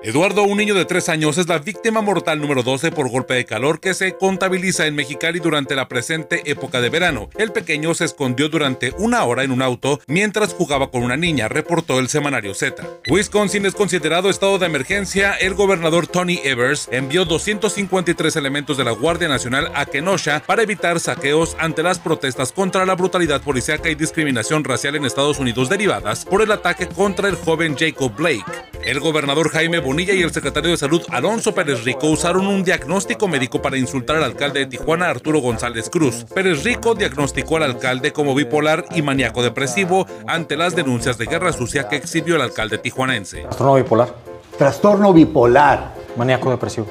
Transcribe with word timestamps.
Eduardo, 0.00 0.44
un 0.44 0.58
niño 0.58 0.74
de 0.74 0.84
3 0.84 1.08
años, 1.08 1.38
es 1.38 1.48
la 1.48 1.58
víctima 1.58 2.00
mortal 2.00 2.40
número 2.40 2.62
12 2.62 2.92
por 2.92 3.10
golpe 3.10 3.34
de 3.34 3.44
calor 3.44 3.80
que 3.80 3.94
se 3.94 4.16
contabiliza 4.16 4.86
en 4.86 4.94
Mexicali 4.94 5.40
durante 5.40 5.74
la 5.74 5.88
presente 5.88 6.42
época 6.48 6.80
de 6.80 6.88
verano. 6.88 7.28
El 7.36 7.50
pequeño 7.50 7.92
se 7.94 8.04
escondió 8.04 8.48
durante 8.48 8.92
una 8.98 9.24
hora 9.24 9.42
en 9.42 9.50
un 9.50 9.60
auto 9.60 10.00
mientras 10.06 10.54
jugaba 10.54 10.92
con 10.92 11.02
una 11.02 11.16
niña, 11.16 11.48
reportó 11.48 11.98
el 11.98 12.08
semanario 12.08 12.54
Z. 12.54 12.86
Wisconsin 13.08 13.66
es 13.66 13.74
considerado 13.74 14.30
estado 14.30 14.58
de 14.58 14.66
emergencia. 14.66 15.32
El 15.34 15.54
gobernador 15.54 16.06
Tony 16.06 16.38
Evers 16.44 16.88
envió 16.92 17.24
253 17.24 18.36
elementos 18.36 18.76
de 18.76 18.84
la 18.84 18.92
Guardia 18.92 19.26
Nacional 19.26 19.72
a 19.74 19.84
Kenosha 19.84 20.44
para 20.46 20.62
evitar 20.62 21.00
saqueos 21.00 21.56
ante 21.58 21.82
las 21.82 21.98
protestas 21.98 22.52
contra 22.52 22.86
la 22.86 22.94
brutalidad 22.94 23.42
policíaca 23.42 23.90
y 23.90 23.96
discriminación 23.96 24.62
racial 24.62 24.94
en 24.94 25.06
Estados 25.06 25.40
Unidos 25.40 25.68
derivadas 25.68 26.24
por 26.24 26.40
el 26.40 26.52
ataque 26.52 26.86
contra 26.86 27.28
el 27.28 27.34
joven 27.34 27.76
Jacob 27.76 28.14
Blake. 28.14 28.67
El 28.88 29.00
gobernador 29.00 29.50
Jaime 29.50 29.80
Bonilla 29.80 30.14
y 30.14 30.22
el 30.22 30.32
secretario 30.32 30.70
de 30.70 30.78
Salud 30.78 31.02
Alonso 31.10 31.54
Pérez 31.54 31.84
Rico 31.84 32.06
usaron 32.06 32.46
un 32.46 32.64
diagnóstico 32.64 33.28
médico 33.28 33.60
para 33.60 33.76
insultar 33.76 34.16
al 34.16 34.24
alcalde 34.24 34.60
de 34.60 34.66
Tijuana 34.66 35.10
Arturo 35.10 35.40
González 35.40 35.90
Cruz. 35.90 36.24
Pérez 36.34 36.64
Rico 36.64 36.94
diagnosticó 36.94 37.58
al 37.58 37.64
alcalde 37.64 38.14
como 38.14 38.34
bipolar 38.34 38.86
y 38.94 39.02
maníaco 39.02 39.42
depresivo 39.42 40.06
ante 40.26 40.56
las 40.56 40.74
denuncias 40.74 41.18
de 41.18 41.26
guerra 41.26 41.52
sucia 41.52 41.86
que 41.86 41.96
exhibió 41.96 42.36
el 42.36 42.40
alcalde 42.40 42.78
tijuanense. 42.78 43.42
Trastorno 43.42 43.74
bipolar. 43.74 44.14
Trastorno 44.56 45.12
bipolar. 45.12 45.92
Maníaco 46.16 46.50
depresivo. 46.50 46.86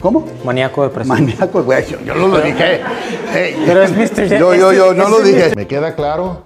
¿Cómo? 0.00 0.26
Maníaco 0.42 0.84
depresivo. 0.84 1.16
Maníaco, 1.16 1.62
güey, 1.64 1.86
yo, 1.86 2.00
yo 2.00 2.14
no 2.14 2.28
lo 2.28 2.40
dije. 2.40 2.80
Hey, 3.34 3.62
Pero 3.66 3.82
es 3.82 3.92
Mr. 3.92 4.38
yo, 4.38 4.54
yo, 4.54 4.72
yo 4.72 4.94
no 4.94 5.10
lo 5.10 5.20
dije. 5.20 5.54
Me 5.54 5.66
queda 5.66 5.94
claro 5.94 6.45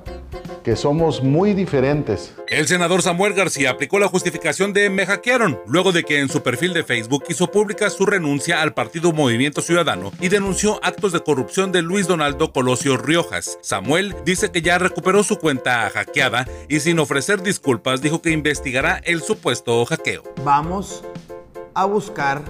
que 0.62 0.77
somos 0.77 1.23
muy 1.23 1.55
diferentes. 1.55 2.34
El 2.48 2.66
senador 2.66 3.02
Samuel 3.02 3.34
García 3.34 3.70
aplicó 3.70 3.98
la 3.98 4.09
justificación 4.09 4.73
de 4.73 4.91
me 4.91 5.06
hackearon, 5.06 5.59
luego 5.66 5.92
de 5.92 6.05
que 6.05 6.20
en 6.20 6.28
su 6.28 6.42
perfil 6.42 6.73
de 6.73 6.84
Facebook 6.84 7.24
hizo 7.28 7.51
pública 7.51 7.91
su 7.91 8.06
renuncia 8.06 8.62
al 8.62 8.74
partido 8.74 9.12
Movimiento 9.12 9.62
Ciudadano 9.62 10.12
y 10.20 10.29
denunció 10.29 10.80
actos 10.82 11.12
de 11.12 11.20
corrupción 11.20 11.73
de 11.73 11.82
Luis 11.82 12.07
Donaldo 12.07 12.52
Colosio 12.52 12.96
Riojas. 12.96 13.59
Samuel 13.62 14.15
dice 14.24 14.51
que 14.51 14.62
ya 14.62 14.79
recuperó 14.79 15.23
su 15.23 15.38
cuenta 15.38 15.88
hackeada 15.90 16.46
y 16.68 16.80
sin 16.80 16.98
ofrecer 16.98 17.42
disculpas 17.42 18.02
dijo 18.02 18.23
que 18.23 18.30
investigará 18.30 19.01
el 19.04 19.23
supuesto 19.23 19.85
hackeo. 19.85 20.23
Vamos 20.45 21.04
a 21.74 21.85
buscar 21.85 22.42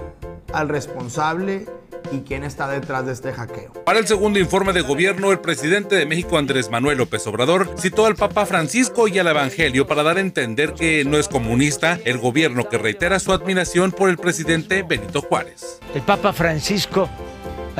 al 0.52 0.68
responsable 0.68 1.66
y 2.12 2.20
quién 2.20 2.44
está 2.44 2.68
detrás 2.68 3.06
de 3.06 3.12
este 3.12 3.32
hackeo. 3.32 3.72
Para 3.84 3.98
el 3.98 4.06
segundo 4.06 4.38
informe 4.38 4.72
de 4.72 4.82
gobierno, 4.82 5.32
el 5.32 5.40
presidente 5.40 5.96
de 5.96 6.06
México 6.06 6.38
Andrés 6.38 6.70
Manuel 6.70 6.98
López 6.98 7.26
Obrador 7.26 7.74
citó 7.78 8.06
al 8.06 8.16
Papa 8.16 8.46
Francisco 8.46 9.08
y 9.08 9.18
al 9.18 9.26
Evangelio 9.26 9.86
para 9.86 10.02
dar 10.02 10.16
a 10.16 10.20
entender 10.20 10.74
que 10.74 11.04
no 11.04 11.18
es 11.18 11.28
comunista 11.28 11.98
el 12.04 12.18
gobierno 12.18 12.68
que 12.68 12.78
reitera 12.78 13.18
su 13.18 13.32
admiración 13.32 13.92
por 13.92 14.08
el 14.08 14.16
presidente 14.16 14.82
Benito 14.82 15.22
Juárez. 15.22 15.80
El 15.94 16.02
Papa 16.02 16.32
Francisco 16.32 17.08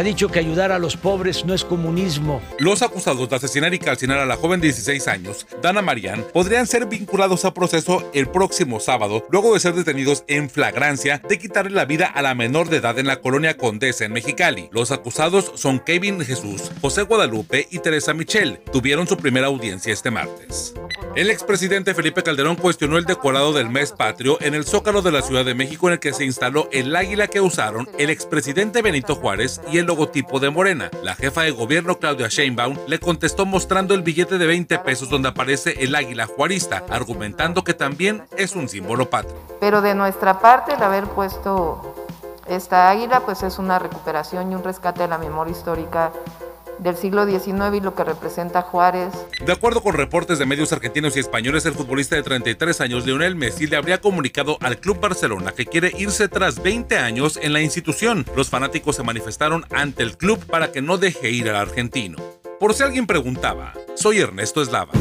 ha 0.00 0.02
dicho 0.02 0.28
que 0.28 0.38
ayudar 0.38 0.72
a 0.72 0.78
los 0.78 0.96
pobres 0.96 1.44
no 1.44 1.52
es 1.52 1.62
comunismo. 1.62 2.40
Los 2.58 2.80
acusados 2.80 3.28
de 3.28 3.36
asesinar 3.36 3.74
y 3.74 3.78
calcinar 3.78 4.18
a 4.18 4.24
la 4.24 4.36
joven 4.36 4.58
de 4.58 4.68
16 4.68 5.06
años, 5.08 5.46
Dana 5.60 5.82
Marián, 5.82 6.24
podrían 6.32 6.66
ser 6.66 6.86
vinculados 6.86 7.44
a 7.44 7.52
proceso 7.52 8.10
el 8.14 8.26
próximo 8.26 8.80
sábado, 8.80 9.26
luego 9.30 9.52
de 9.52 9.60
ser 9.60 9.74
detenidos 9.74 10.24
en 10.26 10.48
flagrancia 10.48 11.20
de 11.28 11.38
quitarle 11.38 11.72
la 11.72 11.84
vida 11.84 12.06
a 12.06 12.22
la 12.22 12.34
menor 12.34 12.70
de 12.70 12.78
edad 12.78 12.98
en 12.98 13.08
la 13.08 13.20
colonia 13.20 13.58
Condesa 13.58 14.06
en 14.06 14.14
Mexicali. 14.14 14.70
Los 14.72 14.90
acusados 14.90 15.52
son 15.56 15.80
Kevin 15.80 16.24
Jesús, 16.24 16.72
José 16.80 17.02
Guadalupe 17.02 17.68
y 17.70 17.80
Teresa 17.80 18.14
Michel. 18.14 18.58
Tuvieron 18.72 19.06
su 19.06 19.18
primera 19.18 19.48
audiencia 19.48 19.92
este 19.92 20.10
martes. 20.10 20.72
El 21.16 21.28
expresidente 21.28 21.92
Felipe 21.92 22.22
Calderón 22.22 22.54
cuestionó 22.54 22.96
el 22.96 23.04
decorado 23.04 23.52
del 23.52 23.68
mes 23.68 23.90
patrio 23.90 24.38
en 24.40 24.54
el 24.54 24.64
Zócalo 24.64 25.02
de 25.02 25.10
la 25.10 25.22
Ciudad 25.22 25.44
de 25.44 25.56
México 25.56 25.88
en 25.88 25.94
el 25.94 25.98
que 25.98 26.12
se 26.12 26.24
instaló 26.24 26.68
el 26.70 26.94
águila 26.94 27.26
que 27.26 27.40
usaron 27.40 27.88
el 27.98 28.10
expresidente 28.10 28.80
Benito 28.80 29.16
Juárez 29.16 29.60
y 29.72 29.78
el 29.78 29.86
logotipo 29.86 30.38
de 30.38 30.50
Morena. 30.50 30.88
La 31.02 31.16
jefa 31.16 31.42
de 31.42 31.50
gobierno 31.50 31.98
Claudia 31.98 32.28
Sheinbaum 32.28 32.78
le 32.86 33.00
contestó 33.00 33.44
mostrando 33.44 33.94
el 33.94 34.02
billete 34.02 34.38
de 34.38 34.46
20 34.46 34.78
pesos 34.78 35.10
donde 35.10 35.28
aparece 35.28 35.82
el 35.82 35.96
águila 35.96 36.26
juarista, 36.26 36.84
argumentando 36.88 37.64
que 37.64 37.74
también 37.74 38.22
es 38.36 38.54
un 38.54 38.68
símbolo 38.68 39.10
patrio. 39.10 39.34
Pero 39.58 39.82
de 39.82 39.96
nuestra 39.96 40.38
parte 40.38 40.74
el 40.74 40.82
haber 40.82 41.06
puesto 41.06 41.92
esta 42.46 42.88
águila 42.88 43.20
pues 43.20 43.42
es 43.42 43.58
una 43.58 43.80
recuperación 43.80 44.52
y 44.52 44.54
un 44.54 44.62
rescate 44.62 45.02
de 45.02 45.08
la 45.08 45.18
memoria 45.18 45.50
histórica 45.50 46.12
del 46.82 46.96
siglo 46.96 47.26
XIX 47.26 47.76
y 47.76 47.80
lo 47.80 47.94
que 47.94 48.04
representa 48.04 48.62
Juárez. 48.62 49.12
De 49.44 49.52
acuerdo 49.52 49.82
con 49.82 49.94
reportes 49.94 50.38
de 50.38 50.46
medios 50.46 50.72
argentinos 50.72 51.16
y 51.16 51.20
españoles, 51.20 51.66
el 51.66 51.74
futbolista 51.74 52.16
de 52.16 52.22
33 52.22 52.80
años, 52.80 53.06
Lionel 53.06 53.36
Messi, 53.36 53.66
le 53.66 53.76
habría 53.76 54.00
comunicado 54.00 54.58
al 54.60 54.78
Club 54.78 55.00
Barcelona 55.00 55.52
que 55.52 55.66
quiere 55.66 55.92
irse 55.98 56.28
tras 56.28 56.62
20 56.62 56.98
años 56.98 57.38
en 57.42 57.52
la 57.52 57.60
institución. 57.60 58.26
Los 58.36 58.50
fanáticos 58.50 58.96
se 58.96 59.02
manifestaron 59.02 59.64
ante 59.70 60.02
el 60.02 60.16
club 60.16 60.44
para 60.46 60.72
que 60.72 60.82
no 60.82 60.98
deje 60.98 61.30
ir 61.30 61.48
al 61.48 61.56
argentino. 61.56 62.18
Por 62.58 62.74
si 62.74 62.82
alguien 62.82 63.06
preguntaba, 63.06 63.72
soy 63.94 64.20
Ernesto 64.20 64.60
Eslava. 64.60 64.92